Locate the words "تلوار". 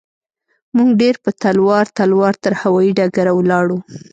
1.41-1.85, 1.97-2.33